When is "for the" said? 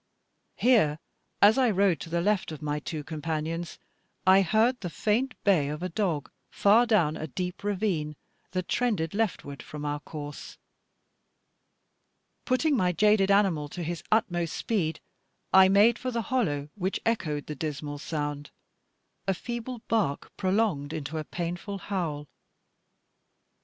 15.99-16.23